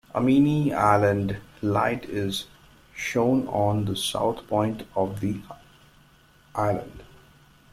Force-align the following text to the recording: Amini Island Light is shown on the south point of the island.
Amini 0.15 0.73
Island 0.73 1.37
Light 1.61 2.05
is 2.05 2.47
shown 2.95 3.47
on 3.49 3.85
the 3.85 3.95
south 3.95 4.47
point 4.47 4.81
of 4.95 5.19
the 5.19 5.39
island. 6.55 7.03